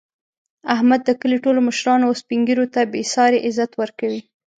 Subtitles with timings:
[0.75, 4.21] احمد د کلي ټولو مشرانو او سپین ږېرو ته بې ساري عزت ورکوي.